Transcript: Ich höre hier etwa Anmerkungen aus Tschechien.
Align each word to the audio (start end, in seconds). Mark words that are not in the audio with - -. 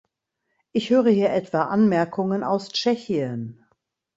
Ich 0.71 0.89
höre 0.89 1.09
hier 1.11 1.29
etwa 1.29 1.65
Anmerkungen 1.65 2.43
aus 2.43 2.69
Tschechien. 2.69 3.63